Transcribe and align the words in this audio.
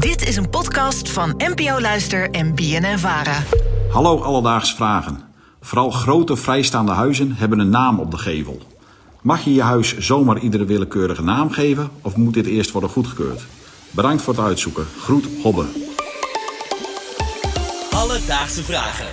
Dit 0.00 0.28
is 0.28 0.36
een 0.36 0.50
podcast 0.50 1.10
van 1.10 1.34
NPO 1.36 1.80
Luister 1.80 2.30
en 2.30 2.54
BNN 2.54 2.98
Vara. 2.98 3.42
Hallo 3.90 4.20
Alledaagse 4.22 4.74
Vragen. 4.76 5.20
Vooral 5.60 5.90
grote 5.90 6.36
vrijstaande 6.36 6.92
huizen 6.92 7.32
hebben 7.32 7.58
een 7.58 7.70
naam 7.70 7.98
op 7.98 8.10
de 8.10 8.18
gevel. 8.18 8.60
Mag 9.22 9.44
je 9.44 9.54
je 9.54 9.62
huis 9.62 9.98
zomaar 9.98 10.38
iedere 10.38 10.64
willekeurige 10.64 11.22
naam 11.22 11.50
geven 11.50 11.90
of 12.02 12.16
moet 12.16 12.34
dit 12.34 12.46
eerst 12.46 12.70
worden 12.70 12.90
goedgekeurd? 12.90 13.46
Bedankt 13.90 14.22
voor 14.22 14.34
het 14.34 14.42
uitzoeken. 14.44 14.86
Groet 15.00 15.28
Hobbe. 15.42 15.64
Alledaagse 17.90 18.62
Vragen. 18.64 19.06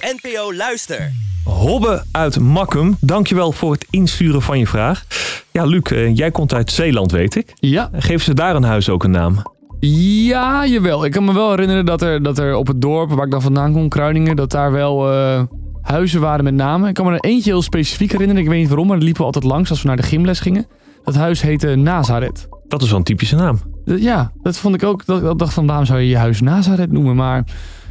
NPO 0.00 0.54
Luister. 0.54 1.12
Hobbe 1.44 2.04
uit 2.10 2.38
Makkum, 2.38 2.96
dankjewel 3.00 3.52
voor 3.52 3.72
het 3.72 3.86
insturen 3.90 4.42
van 4.42 4.58
je 4.58 4.66
vraag. 4.66 5.06
Ja, 5.50 5.64
Luc, 5.64 5.82
eh, 5.82 6.16
jij 6.16 6.30
komt 6.30 6.54
uit 6.54 6.70
Zeeland, 6.70 7.10
weet 7.12 7.34
ik. 7.36 7.52
Ja. 7.54 7.90
Geven 7.92 8.24
ze 8.24 8.34
daar 8.34 8.56
een 8.56 8.62
huis 8.62 8.88
ook 8.88 9.04
een 9.04 9.10
naam? 9.10 9.42
Ja, 9.80 10.66
jawel. 10.66 11.04
Ik 11.04 11.12
kan 11.12 11.24
me 11.24 11.32
wel 11.34 11.50
herinneren 11.50 11.84
dat 11.84 12.02
er, 12.02 12.22
dat 12.22 12.38
er 12.38 12.54
op 12.56 12.66
het 12.66 12.80
dorp 12.82 13.10
waar 13.10 13.24
ik 13.24 13.30
dan 13.30 13.42
vandaan 13.42 13.72
kom, 13.72 13.88
Kruiningen, 13.88 14.36
dat 14.36 14.50
daar 14.50 14.72
wel 14.72 15.12
eh, 15.12 15.42
huizen 15.82 16.20
waren 16.20 16.44
met 16.44 16.54
namen. 16.54 16.88
Ik 16.88 16.94
kan 16.94 17.06
me 17.06 17.12
er 17.12 17.20
eentje 17.30 17.50
heel 17.50 17.62
specifiek 17.62 18.12
herinneren. 18.12 18.42
Ik 18.42 18.48
weet 18.48 18.58
niet 18.58 18.68
waarom, 18.68 18.86
maar 18.86 18.96
daar 18.96 19.04
liepen 19.04 19.20
we 19.20 19.26
altijd 19.26 19.44
langs 19.52 19.70
als 19.70 19.82
we 19.82 19.88
naar 19.88 19.96
de 19.96 20.02
gymles 20.02 20.40
gingen. 20.40 20.66
Dat 21.04 21.14
huis 21.14 21.40
heette 21.42 21.74
Nazareth. 21.74 22.48
Dat 22.68 22.82
is 22.82 22.88
wel 22.88 22.98
een 22.98 23.04
typische 23.04 23.36
naam. 23.36 23.58
Ja, 23.84 24.32
dat 24.42 24.56
vond 24.58 24.74
ik 24.74 24.82
ook. 24.84 25.06
Dat, 25.06 25.22
ik 25.32 25.38
dacht 25.38 25.54
van, 25.54 25.66
waarom 25.66 25.84
zou 25.86 26.00
je 26.00 26.08
je 26.08 26.16
huis 26.16 26.40
Nazareth 26.40 26.92
noemen? 26.92 27.16
Maar 27.16 27.44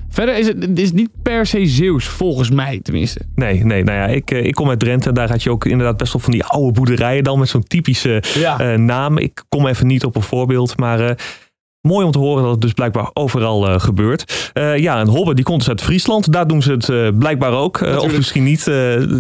verder 0.09 0.37
is 0.37 0.47
het, 0.47 0.61
het 0.61 0.79
is 0.79 0.91
niet 0.91 1.09
per 1.23 1.45
se 1.45 1.65
Zeeuws, 1.65 2.05
volgens 2.07 2.49
mij 2.49 2.79
tenminste. 2.83 3.19
Nee, 3.35 3.63
nee, 3.65 3.83
nou 3.83 3.97
ja, 3.97 4.05
ik, 4.05 4.31
eh, 4.31 4.45
ik 4.45 4.53
kom 4.53 4.69
uit 4.69 4.79
Drenthe. 4.79 5.11
Daar 5.11 5.29
had 5.29 5.43
je 5.43 5.49
ook 5.51 5.65
inderdaad 5.65 5.97
best 5.97 6.13
wel 6.13 6.21
van 6.21 6.31
die 6.31 6.43
oude 6.43 6.71
boerderijen 6.71 7.23
dan 7.23 7.39
met 7.39 7.49
zo'n 7.49 7.63
typische 7.63 8.23
Ja. 8.33 8.59
eh, 8.59 8.77
naam. 8.79 9.17
Ik 9.17 9.43
kom 9.49 9.67
even 9.67 9.87
niet 9.87 10.03
op 10.05 10.15
een 10.15 10.21
voorbeeld, 10.21 10.77
maar 10.77 11.17
mooi 11.85 12.05
om 12.05 12.11
te 12.11 12.19
horen 12.19 12.43
dat 12.43 12.51
het 12.51 12.61
dus 12.61 12.73
blijkbaar 12.73 13.09
overal 13.13 13.67
eh, 13.67 13.79
gebeurt. 13.79 14.49
Eh, 14.53 14.77
ja, 14.77 14.99
en 14.99 15.07
Hobbe 15.07 15.33
die 15.33 15.43
komt 15.43 15.59
dus 15.59 15.69
uit 15.69 15.81
Friesland. 15.81 16.31
Daar 16.31 16.47
doen 16.47 16.61
ze 16.61 16.71
het 16.71 16.89
eh, 16.89 17.07
blijkbaar 17.19 17.51
ook. 17.51 17.81
Of 17.81 18.17
misschien 18.17 18.43
niet. 18.43 18.61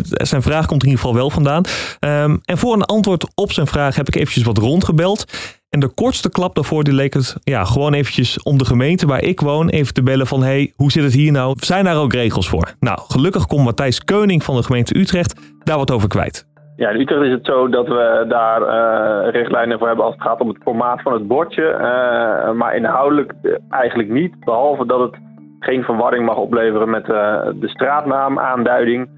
Zijn 0.01 0.41
vraag 0.41 0.65
komt 0.65 0.83
in 0.83 0.89
ieder 0.89 1.03
geval 1.03 1.15
wel 1.15 1.29
vandaan. 1.29 1.63
Ehm, 1.99 2.37
en 2.45 2.57
voor 2.57 2.73
een 2.73 2.83
antwoord 2.83 3.27
op 3.35 3.51
zijn 3.51 3.67
vraag 3.67 3.95
heb 3.95 4.07
ik 4.07 4.15
eventjes 4.15 4.43
wat 4.43 4.57
rondgebeld. 4.57 5.25
En 5.69 5.79
de 5.79 5.87
kortste 5.87 6.29
klap 6.29 6.55
daarvoor 6.55 6.83
die 6.83 6.93
leek 6.93 7.13
het 7.13 7.35
ja, 7.43 7.65
gewoon 7.65 7.93
eventjes 7.93 8.43
om 8.43 8.57
de 8.57 8.65
gemeente 8.65 9.05
waar 9.05 9.23
ik 9.23 9.39
woon 9.39 9.69
even 9.69 9.93
te 9.93 10.03
bellen 10.03 10.27
van 10.27 10.43
hey, 10.43 10.73
hoe 10.75 10.91
zit 10.91 11.03
het 11.03 11.13
hier 11.13 11.31
nou? 11.31 11.55
Zijn 11.59 11.83
daar 11.83 11.97
ook 11.97 12.13
regels 12.13 12.49
voor? 12.49 12.75
Nou, 12.79 12.99
gelukkig 13.07 13.45
komt 13.45 13.63
Matthijs 13.63 14.03
Keuning 14.03 14.43
van 14.43 14.55
de 14.55 14.63
gemeente 14.63 14.97
Utrecht 14.97 15.33
daar 15.63 15.77
wat 15.77 15.91
over 15.91 16.07
kwijt. 16.07 16.45
Ja, 16.77 16.89
in 16.89 16.99
Utrecht 16.99 17.21
is 17.21 17.31
het 17.31 17.45
zo 17.45 17.69
dat 17.69 17.87
we 17.87 18.25
daar 18.27 18.61
eh, 18.61 19.31
richtlijnen 19.31 19.77
voor 19.77 19.87
hebben 19.87 20.05
als 20.05 20.13
het 20.13 20.23
gaat 20.23 20.39
om 20.39 20.47
het 20.47 20.61
formaat 20.61 21.01
van 21.01 21.13
het 21.13 21.27
bordje. 21.27 21.67
eh, 21.67 22.51
maar 22.51 22.75
inhoudelijk 22.75 23.33
eh, 23.41 23.51
eigenlijk 23.69 24.09
niet. 24.09 24.39
Behalve 24.39 24.85
dat 24.85 24.99
het 24.99 25.15
geen 25.59 25.83
verwarring 25.83 26.25
mag 26.25 26.37
opleveren 26.37 26.89
met 26.89 27.05
de 27.05 27.67
straatnaamaanduiding. 27.67 29.09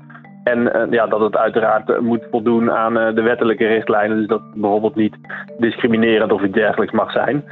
En 0.44 0.73
eh, 0.73 0.91
ja, 0.91 1.08
dat 1.08 1.19
het 1.19 1.38
uiteraard 1.38 1.99
moet 1.99 2.27
voldoen 2.31 2.72
aan 2.72 2.94
de 2.94 3.22
wettelijke 3.22 3.67
richtlijnen. 3.67 4.17
Dus 4.17 4.27
dat 4.27 4.42
bijvoorbeeld 4.53 4.95
niet 4.95 5.16
discriminerend 5.58 6.31
of 6.31 6.44
iets 6.44 6.53
dergelijks 6.53 6.94
mag 6.94 7.11
zijn. 7.11 7.44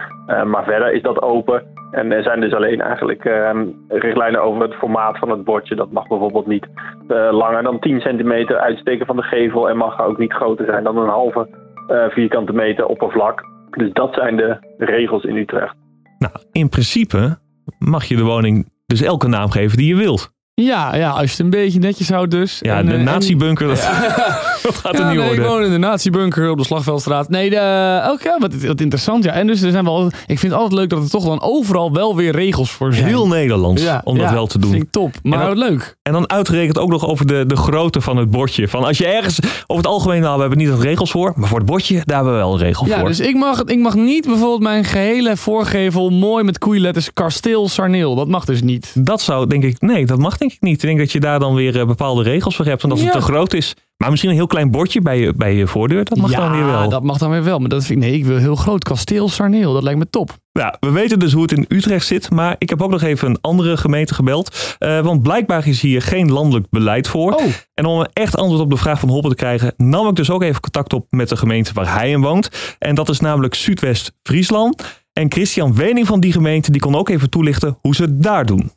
Maar 0.45 0.64
verder 0.64 0.92
is 0.94 1.02
dat 1.02 1.22
open. 1.22 1.64
En 1.95 2.11
er 2.11 2.23
zijn 2.23 2.39
dus 2.41 2.53
alleen 2.53 2.81
eigenlijk 2.81 3.25
eh, 3.25 3.49
richtlijnen 3.88 4.43
over 4.43 4.61
het 4.61 4.73
formaat 4.73 5.17
van 5.19 5.29
het 5.29 5.43
bordje. 5.43 5.75
Dat 5.75 5.91
mag 5.91 6.07
bijvoorbeeld 6.07 6.47
niet 6.47 6.67
eh, 7.07 7.27
langer 7.31 7.63
dan 7.63 7.79
10 7.79 7.99
centimeter 7.99 8.57
uitsteken 8.57 9.05
van 9.05 9.15
de 9.15 9.21
gevel. 9.21 9.69
En 9.69 9.77
mag 9.77 10.01
ook 10.01 10.17
niet 10.17 10.33
groter 10.33 10.66
zijn 10.66 10.83
dan 10.83 10.97
een 10.97 11.09
halve 11.09 11.47
eh, 11.88 12.05
vierkante 12.09 12.53
meter 12.53 12.85
oppervlak. 12.85 13.43
Dus 13.69 13.93
dat 13.93 14.13
zijn 14.13 14.35
de 14.35 14.57
regels 14.77 15.23
in 15.23 15.35
Utrecht. 15.35 15.75
Nou, 16.17 16.33
in 16.51 16.69
principe 16.69 17.38
mag 17.79 18.05
je 18.05 18.16
de 18.16 18.23
woning 18.23 18.69
dus 18.85 19.01
elke 19.01 19.27
naam 19.27 19.49
geven 19.51 19.77
die 19.77 19.88
je 19.88 19.95
wilt. 19.95 20.33
Ja, 20.53 20.95
ja, 20.95 21.09
als 21.09 21.23
je 21.23 21.29
het 21.29 21.39
een 21.39 21.49
beetje 21.49 21.79
netjes 21.79 22.09
houdt 22.09 22.31
dus. 22.31 22.59
Ja, 22.59 22.77
En, 22.77 22.85
de 22.85 22.91
eh, 22.91 22.97
en- 22.97 23.03
nazi-bunker, 23.03 23.67
dat, 23.67 23.78
dat 24.66 24.76
gaat 24.84 24.94
er 24.94 25.00
Ja, 25.02 25.09
niet 25.09 25.20
nee, 25.20 25.34
ik 25.34 25.42
woon 25.42 25.64
in 25.64 25.72
de 25.72 25.78
nazi-bunker 25.78 26.50
op 26.50 26.58
de 26.58 26.64
Slagveldstraat. 26.64 27.30
Nee, 27.30 27.50
de, 27.50 28.09
oké, 28.12 28.36
wat, 28.40 28.53
wat 28.56 28.81
interessant. 28.81 29.24
Ja, 29.24 29.31
en 29.31 29.48
dus 29.48 29.62
er 29.62 29.72
zijn 29.72 29.84
wel. 29.84 30.06
Ik 30.06 30.40
vind 30.40 30.42
het 30.42 30.62
altijd 30.62 30.80
leuk 30.80 30.90
dat 30.90 31.03
er 31.03 31.09
toch 31.09 31.26
dan 31.26 31.42
overal 31.42 31.94
wel 31.94 32.16
weer 32.16 32.31
regels 32.31 32.72
voor 32.72 32.94
zijn. 32.94 33.08
Heel 33.08 33.28
Nederlands 33.28 33.81
ja, 33.84 34.02
om 34.03 34.18
dat 34.18 34.28
ja, 34.28 34.34
wel 34.34 34.48
te 34.48 34.59
doen. 34.59 34.72
Vind 34.72 34.84
ik 34.84 34.92
top. 34.92 35.14
Maar 35.24 35.40
En 35.42 35.48
wat 35.48 35.58
leuk. 35.58 35.96
En 36.03 36.14
dan 36.14 36.30
uitgerekend 36.30 36.78
ook 36.80 36.90
nog 36.90 37.08
over 37.08 37.28
de, 37.28 37.44
de 37.48 37.56
grootte 37.56 38.02
van 38.02 38.18
het 38.18 38.31
bordje. 38.31 38.68
Van 38.68 38.84
als 38.84 38.98
je 38.98 39.08
ergens, 39.08 39.40
over 39.68 39.84
het 39.84 39.88
algemeen, 39.94 40.22
nou, 40.22 40.34
we 40.36 40.40
hebben 40.42 40.58
niet 40.59 40.70
echt 40.70 40.82
regels 40.82 41.12
voor. 41.12 41.34
Maar 41.36 41.47
voor 41.50 41.58
het 41.58 41.68
bordje, 41.68 42.02
daar 42.06 42.16
hebben 42.16 42.34
we 42.34 42.40
wel 42.40 42.53
een 42.53 42.59
regel 42.59 42.86
Ja, 42.88 43.00
voor. 43.00 43.08
dus 43.08 43.20
ik 43.20 43.36
mag, 43.36 43.64
ik 43.64 43.80
mag 43.80 43.96
niet 43.96 44.26
bijvoorbeeld 44.26 44.62
mijn 44.62 44.84
gehele 44.84 45.38
voorgevel 45.38 46.09
mooi 46.09 46.44
met 46.44 46.58
koeienletters 46.58 47.14
kasteel 47.14 47.70
Sarneel. 47.70 48.16
Dat 48.16 48.28
mag 48.28 48.46
dus 48.46 48.62
niet. 48.62 48.92
Dat 48.97 49.22
zou, 49.22 49.47
denk 49.47 49.64
ik, 49.64 49.82
nee, 49.82 50.06
dat 50.06 50.18
mag 50.18 50.38
denk 50.38 50.52
ik 50.52 50.62
niet. 50.62 50.74
Ik 50.76 50.88
denk 50.88 51.00
dat 51.00 51.12
je 51.12 51.20
daar 51.20 51.40
dan 51.40 51.53
weer 51.53 51.80
eh, 51.80 51.86
bepaalde 51.86 52.24
regels 52.24 52.56
voor 52.56 52.66
hebt. 52.66 52.84
En 52.84 52.90
dat 52.90 52.97
het 52.97 53.08
Ja. 53.08 53.14
te 53.14 53.22
groot 53.22 53.53
is. 53.53 53.74
Maar 53.97 54.09
misschien 54.09 54.29
een 54.29 54.35
heel 54.35 54.47
klein 54.47 54.72
bordje 54.72 55.01
bij 55.01 55.19
je, 55.19 55.33
bij 55.33 55.56
je 55.56 55.67
voordeur, 55.67 56.03
dat 56.03 56.17
mag 56.17 56.31
ja, 56.31 56.39
dan 56.39 56.51
weer 56.51 56.66
wel. 56.66 56.89
dat 56.89 57.03
mag 57.03 57.17
dan 57.17 57.29
weer 57.29 57.44
wel. 57.44 57.59
Maar 57.59 57.69
dat 57.69 57.85
vind 57.85 58.03
ik, 58.03 58.09
nee, 58.09 58.17
ik 58.17 58.25
wil 58.25 58.38
heel 58.38 58.56
groot 58.56 58.83
kasteel 58.83 59.29
Sarneel. 59.29 59.73
Dat 59.73 59.83
lijkt 59.83 60.00
me 60.00 60.09
top. 60.09 60.38
Ja, 60.51 60.78
we 60.79 60.91
weten 60.91 61.19
dus 61.19 61.33
hoe 61.33 61.41
het 61.41 61.51
in 61.51 61.66
Utrecht 61.67 62.05
zit, 62.05 62.31
maar 62.31 62.55
ik 62.57 62.69
heb 62.69 62.81
ook 62.81 62.91
nog 62.91 63.01
even 63.01 63.29
een 63.29 63.38
andere 63.41 63.78
gemeente 63.78 64.13
gebeld. 64.13 64.75
Eh, 64.79 65.00
want 65.00 65.22
blijkbaar 65.22 65.67
is 65.67 65.81
hier 65.81 66.01
geen 66.01 66.31
landelijk 66.31 66.67
beleid 66.69 67.07
voor. 67.07 67.34
Oh. 67.34 67.44
En 67.73 67.85
om 67.85 68.00
een 68.00 68.09
echt 68.13 68.38
antwoord 68.38 68.61
op 68.61 68.69
de 68.69 68.78
vraag 68.78 69.00
van 69.00 69.09
Hoppe 69.09 69.29
te 69.29 69.35
krijgen, 69.35 69.73
nam 69.78 70.07
ik 70.07 70.16
dus 70.16 70.29
ook 70.29 70.44
even 70.44 70.61
contact 70.61 70.94
op 70.94 71.07
met 71.09 71.29
de 71.29 71.38
gemeente 71.38 71.73
waar 71.73 71.94
hij 71.94 72.09
in 72.09 72.22
woont. 72.22 72.75
En 72.79 72.95
dat 72.95 73.09
is 73.09 73.19
namelijk 73.19 73.55
Zuidwest-Friesland. 73.55 75.03
En 75.13 75.31
Christian 75.31 75.75
Wening 75.75 76.07
van 76.07 76.19
die 76.19 76.31
gemeente, 76.31 76.72
die 76.72 76.81
kon 76.81 76.95
ook 76.95 77.09
even 77.09 77.29
toelichten 77.29 77.78
hoe 77.81 77.95
ze 77.95 78.01
het 78.01 78.23
daar 78.23 78.45
doen. 78.45 78.72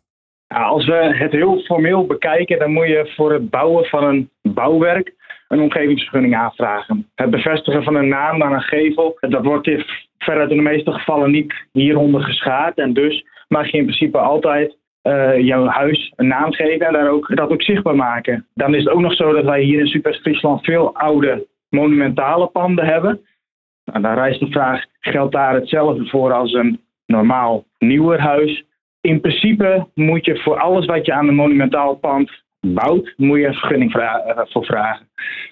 Als 0.48 0.86
we 0.86 1.14
het 1.14 1.32
heel 1.32 1.60
formeel 1.60 2.06
bekijken, 2.06 2.58
dan 2.58 2.72
moet 2.72 2.86
je 2.86 3.12
voor 3.16 3.32
het 3.32 3.50
bouwen 3.50 3.84
van 3.84 4.04
een 4.04 4.30
bouwwerk 4.42 5.16
een 5.48 5.60
omgevingsvergunning 5.60 6.36
aanvragen. 6.36 7.06
Het 7.14 7.30
bevestigen 7.30 7.82
van 7.82 7.94
een 7.94 8.08
naam 8.08 8.42
aan 8.42 8.52
een 8.52 8.60
gevel, 8.60 9.16
dat 9.20 9.44
wordt 9.44 9.66
in 9.66 9.84
veruit 10.18 10.50
in 10.50 10.56
de 10.56 10.62
meeste 10.62 10.92
gevallen 10.92 11.30
niet 11.30 11.54
hieronder 11.72 12.22
geschaard. 12.22 12.78
En 12.78 12.92
dus 12.92 13.24
mag 13.48 13.70
je 13.70 13.78
in 13.78 13.84
principe 13.84 14.18
altijd 14.18 14.76
eh, 15.02 15.38
jouw 15.38 15.66
huis 15.66 16.12
een 16.16 16.26
naam 16.26 16.52
geven 16.52 16.86
en 16.86 16.92
daar 16.92 17.10
ook, 17.10 17.36
dat 17.36 17.50
ook 17.50 17.62
zichtbaar 17.62 17.96
maken. 17.96 18.46
Dan 18.54 18.74
is 18.74 18.84
het 18.84 18.92
ook 18.92 19.00
nog 19.00 19.14
zo 19.14 19.32
dat 19.32 19.44
wij 19.44 19.62
hier 19.62 19.80
in 19.80 19.86
Zuidwest-Friesland 19.86 20.64
veel 20.64 20.94
oude 20.94 21.46
monumentale 21.68 22.46
panden 22.46 22.84
hebben. 22.84 23.20
Nou, 23.84 24.02
dan 24.02 24.14
rijst 24.14 24.40
de 24.40 24.50
vraag, 24.50 24.84
geldt 25.00 25.32
daar 25.32 25.54
hetzelfde 25.54 26.06
voor 26.06 26.32
als 26.32 26.52
een 26.52 26.80
normaal 27.06 27.64
nieuwer 27.78 28.20
huis? 28.20 28.64
In 29.00 29.20
principe 29.20 29.86
moet 29.94 30.24
je 30.24 30.38
voor 30.38 30.58
alles 30.58 30.86
wat 30.86 31.06
je 31.06 31.12
aan 31.12 31.28
een 31.28 31.34
monumentaal 31.34 31.94
pand 31.94 32.30
bouwt, 32.60 33.14
moet 33.16 33.38
je 33.38 33.46
een 33.46 33.54
vergunning 33.54 33.94
eh, 33.94 34.38
voor 34.44 34.64
vragen. 34.64 35.08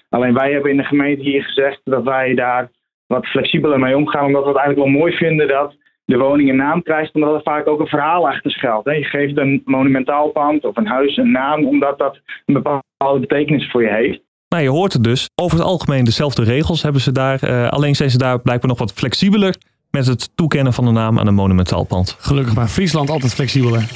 Alleen 0.09 0.33
wij 0.33 0.51
hebben 0.51 0.71
in 0.71 0.77
de 0.77 0.83
gemeente 0.83 1.23
hier 1.23 1.43
gezegd 1.43 1.81
dat 1.83 2.03
wij 2.03 2.33
daar 2.33 2.71
wat 3.07 3.25
flexibeler 3.25 3.79
mee 3.79 3.97
omgaan, 3.97 4.25
omdat 4.25 4.43
we 4.43 4.49
het 4.49 4.57
eigenlijk 4.57 4.89
wel 4.89 4.99
mooi 4.99 5.13
vinden 5.13 5.47
dat 5.47 5.75
de 6.05 6.17
woning 6.17 6.49
een 6.49 6.55
naam 6.55 6.83
krijgt, 6.83 7.13
omdat 7.13 7.33
er 7.35 7.41
vaak 7.41 7.67
ook 7.67 7.79
een 7.79 7.87
verhaal 7.87 8.27
achter 8.27 8.51
schuilt. 8.51 8.85
Je 8.85 9.03
geeft 9.03 9.37
een 9.37 9.61
monumentaal 9.65 10.29
pand 10.29 10.65
of 10.65 10.77
een 10.77 10.87
huis 10.87 11.17
een 11.17 11.31
naam, 11.31 11.65
omdat 11.65 11.97
dat 11.97 12.19
een 12.45 12.53
bepaalde 12.53 13.19
betekenis 13.19 13.71
voor 13.71 13.81
je 13.81 13.93
heeft. 13.93 14.19
Nou, 14.49 14.63
je 14.63 14.69
hoort 14.69 14.93
het 14.93 15.03
dus. 15.03 15.29
Over 15.35 15.57
het 15.57 15.67
algemeen 15.67 16.03
dezelfde 16.03 16.43
regels 16.43 16.83
hebben 16.83 17.01
ze 17.01 17.11
daar. 17.11 17.43
eh, 17.43 17.69
alleen 17.69 17.95
zijn 17.95 18.09
ze 18.09 18.17
daar 18.17 18.41
blijkbaar 18.41 18.69
nog 18.69 18.79
wat 18.79 18.93
flexibeler 18.93 19.55
met 19.91 20.07
het 20.07 20.29
toekennen 20.35 20.73
van 20.73 20.85
de 20.85 20.91
naam 20.91 21.19
aan 21.19 21.27
een 21.27 21.33
monumentaal 21.33 21.83
pand. 21.83 22.15
Gelukkig 22.19 22.55
maar 22.55 22.67
Friesland 22.67 23.09
altijd 23.09 23.33
flexibeler. 23.33 23.89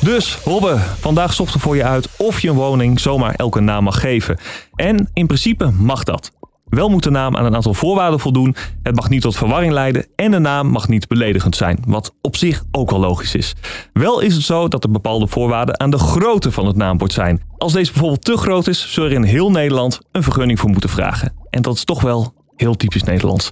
Dus, 0.00 0.34
Hobbe, 0.34 0.78
vandaag 1.00 1.32
zochten 1.32 1.60
voor 1.60 1.76
je 1.76 1.84
uit 1.84 2.08
of 2.16 2.40
je 2.40 2.48
een 2.48 2.54
woning 2.54 3.00
zomaar 3.00 3.34
elke 3.34 3.60
naam 3.60 3.84
mag 3.84 4.00
geven. 4.00 4.38
En 4.74 5.10
in 5.12 5.26
principe 5.26 5.70
mag 5.70 6.04
dat. 6.04 6.32
Wel 6.64 6.88
moet 6.88 7.02
de 7.02 7.10
naam 7.10 7.36
aan 7.36 7.44
een 7.44 7.54
aantal 7.54 7.74
voorwaarden 7.74 8.20
voldoen. 8.20 8.56
Het 8.82 8.94
mag 8.94 9.08
niet 9.08 9.22
tot 9.22 9.36
verwarring 9.36 9.72
leiden 9.72 10.06
en 10.16 10.30
de 10.30 10.38
naam 10.38 10.68
mag 10.68 10.88
niet 10.88 11.08
beledigend 11.08 11.56
zijn. 11.56 11.78
Wat 11.86 12.14
op 12.20 12.36
zich 12.36 12.64
ook 12.70 12.90
wel 12.90 13.00
logisch 13.00 13.34
is. 13.34 13.54
Wel 13.92 14.20
is 14.20 14.34
het 14.34 14.42
zo 14.42 14.68
dat 14.68 14.84
er 14.84 14.90
bepaalde 14.90 15.26
voorwaarden 15.26 15.80
aan 15.80 15.90
de 15.90 15.98
grootte 15.98 16.52
van 16.52 16.66
het 16.66 16.76
naambord 16.76 17.12
zijn. 17.12 17.42
Als 17.56 17.72
deze 17.72 17.90
bijvoorbeeld 17.92 18.24
te 18.24 18.36
groot 18.36 18.66
is, 18.66 18.92
zul 18.92 19.04
je 19.04 19.10
er 19.10 19.16
in 19.16 19.22
heel 19.22 19.50
Nederland 19.50 20.00
een 20.12 20.22
vergunning 20.22 20.60
voor 20.60 20.70
moeten 20.70 20.90
vragen. 20.90 21.32
En 21.50 21.62
dat 21.62 21.74
is 21.74 21.84
toch 21.84 22.00
wel 22.00 22.34
heel 22.56 22.74
typisch 22.74 23.02
Nederlands. 23.02 23.50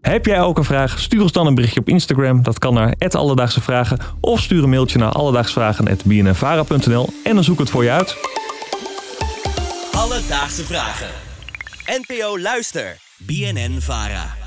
Heb 0.00 0.26
jij 0.26 0.40
ook 0.40 0.58
een 0.58 0.64
vraag? 0.64 0.98
Stuur 0.98 1.22
ons 1.22 1.32
dan 1.32 1.46
een 1.46 1.54
berichtje 1.54 1.80
op 1.80 1.88
Instagram. 1.88 2.42
Dat 2.42 2.58
kan 2.58 2.74
naar 2.74 2.94
Alledaagse 3.10 3.60
Vragen. 3.60 3.98
Of 4.20 4.40
stuur 4.40 4.62
een 4.62 4.68
mailtje 4.68 4.98
naar 4.98 5.12
alledaagsvragen.bnnvara.nl 5.12 7.08
en 7.24 7.34
dan 7.34 7.44
zoek 7.44 7.54
ik 7.54 7.60
het 7.60 7.70
voor 7.70 7.84
je 7.84 7.90
uit. 7.90 8.16
Alledaagse 9.92 10.64
Vragen. 10.64 11.10
NPO 11.86 12.38
Luister. 12.38 12.96
BNN 13.18 13.76
Vara. 13.80 14.37